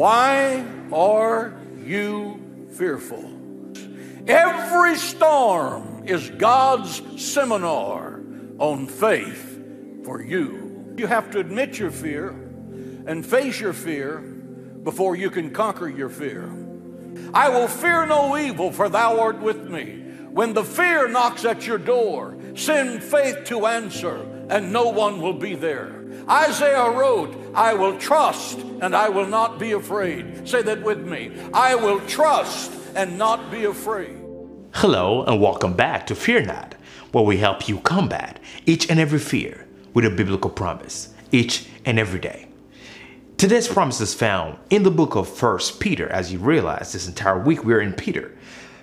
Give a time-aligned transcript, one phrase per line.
[0.00, 0.64] Why
[0.94, 1.52] are
[1.84, 2.40] you
[2.72, 3.22] fearful?
[4.26, 8.22] Every storm is God's seminar
[8.58, 9.62] on faith
[10.06, 10.94] for you.
[10.96, 16.08] You have to admit your fear and face your fear before you can conquer your
[16.08, 16.50] fear.
[17.34, 20.00] I will fear no evil, for thou art with me.
[20.30, 24.16] When the fear knocks at your door, send faith to answer,
[24.48, 25.99] and no one will be there.
[26.28, 30.48] Isaiah wrote, I will trust and I will not be afraid.
[30.48, 31.32] Say that with me.
[31.52, 34.16] I will trust and not be afraid.
[34.74, 36.74] Hello and welcome back to Fear Not,
[37.12, 41.98] where we help you combat each and every fear with a biblical promise each and
[41.98, 42.46] every day.
[43.36, 46.08] Today's promise is found in the book of 1 Peter.
[46.08, 48.36] As you realize, this entire week we're in Peter.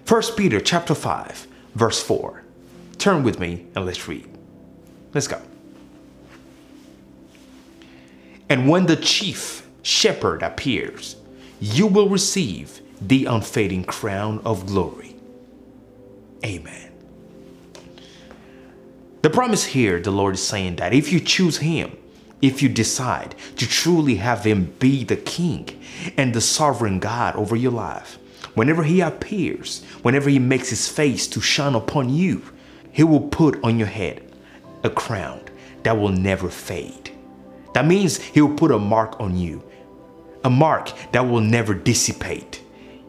[0.08, 2.44] 1 Peter chapter 5, verse 4.
[2.98, 4.28] Turn with me and let's read.
[5.14, 5.42] Let's go.
[8.50, 11.16] And when the chief shepherd appears,
[11.60, 15.16] you will receive the unfading crown of glory.
[16.46, 16.92] Amen.
[19.22, 21.98] The promise here, the Lord is saying that if you choose Him,
[22.42, 25.68] if you decide to truly have Him be the King
[26.16, 28.18] and the sovereign God over your life,
[28.54, 32.44] whenever He appears, whenever He makes His face to shine upon you,
[32.92, 34.24] He will put on your head
[34.84, 35.42] a crown
[35.84, 37.12] that will never fade.
[37.78, 39.62] That means He will put a mark on you,
[40.44, 42.60] a mark that will never dissipate.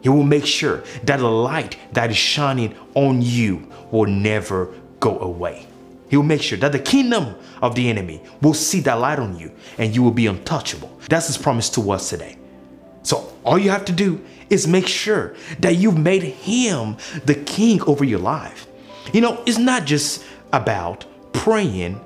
[0.02, 4.69] He will make sure that the light that is shining on you will never
[5.00, 5.66] go away.
[6.11, 9.39] He will make sure that the kingdom of the enemy will see that light on
[9.39, 11.00] you and you will be untouchable.
[11.08, 12.36] That's his promise to us today.
[13.05, 17.80] So all you have to do is make sure that you've made him the king
[17.84, 18.66] over your life.
[19.14, 22.02] You know, it's not just about praying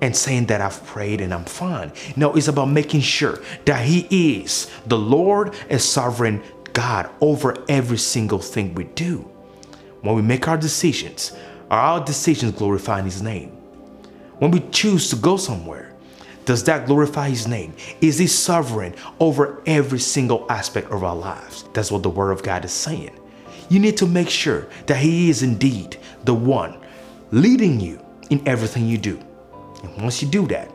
[0.00, 1.92] and saying that I've prayed and I'm fine.
[2.16, 4.06] No, it's about making sure that He
[4.40, 6.42] is the Lord and sovereign
[6.72, 9.28] God over every single thing we do.
[10.02, 11.36] When we make our decisions,
[11.70, 13.50] are our decisions glorifying His name?
[14.38, 15.92] When we choose to go somewhere,
[16.46, 17.74] does that glorify His name?
[18.00, 21.64] Is He sovereign over every single aspect of our lives?
[21.74, 23.16] That's what the Word of God is saying.
[23.68, 26.78] You need to make sure that He is indeed the one
[27.30, 29.20] leading you in everything you do.
[29.82, 30.70] And once you do that,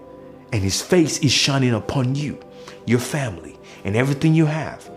[0.51, 2.39] and his face is shining upon you,
[2.85, 4.89] your family, and everything you have,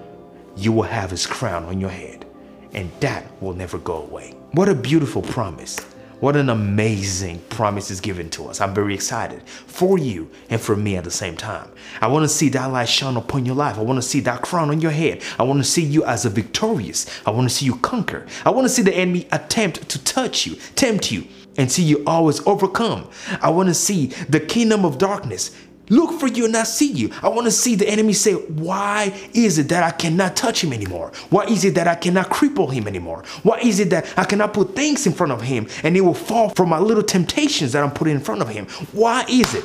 [0.57, 2.27] you will have his crown on your head.
[2.75, 4.35] And that will never go away.
[4.53, 5.79] What a beautiful promise.
[6.21, 8.61] What an amazing promise is given to us.
[8.61, 11.71] I'm very excited for you and for me at the same time.
[12.01, 13.79] I want to see that light shine upon your life.
[13.79, 15.23] I want to see that crown on your head.
[15.39, 17.07] I want to see you as a victorious.
[17.25, 18.27] I want to see you conquer.
[18.45, 21.25] I want to see the enemy attempt to touch you, tempt you,
[21.59, 23.11] and see you always overcome.
[23.43, 25.55] I want to see the kingdom of darkness
[25.91, 27.11] look for you and not see you.
[27.23, 30.73] I want to see the enemy say, Why is it that I cannot touch him
[30.73, 31.13] anymore?
[31.31, 33.25] Why is it that I cannot cripple him anymore?
[33.43, 36.15] Why is it that I cannot put things in front of him and he will
[36.15, 38.67] fall for my little temptations that I'm putting in front of him?
[38.93, 39.65] Why is it?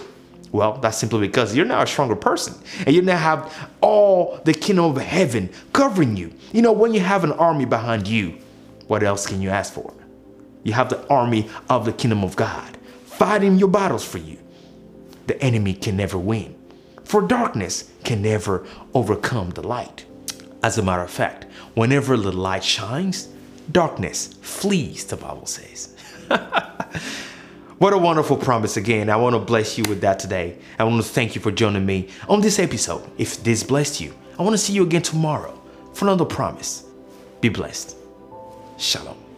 [0.52, 2.54] Well, that's simply because you're now a stronger person
[2.86, 6.32] and you now have all the kingdom of heaven covering you.
[6.52, 8.38] You know, when you have an army behind you,
[8.88, 9.92] what else can you ask for?
[10.64, 14.38] You have the army of the kingdom of God fighting your battles for you.
[15.28, 16.56] The enemy can never win,
[17.04, 20.06] for darkness can never overcome the light.
[20.64, 23.30] As a matter of fact, whenever the light shines,
[23.72, 25.96] darkness flees, the Bible says.
[27.78, 29.10] what a wonderful promise again.
[29.10, 30.58] I want to bless you with that today.
[30.80, 33.10] I want to thank you for joining me on this episode.
[33.18, 35.60] If this blessed you, I want to see you again tomorrow
[35.94, 36.84] for another promise.
[37.42, 37.96] Be blessed.
[38.78, 39.33] Shalom.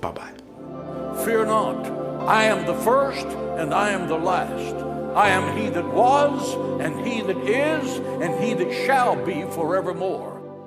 [0.00, 1.24] Bye bye.
[1.24, 1.86] Fear not.
[2.28, 4.76] I am the first and I am the last.
[5.16, 10.35] I am he that was and he that is and he that shall be forevermore.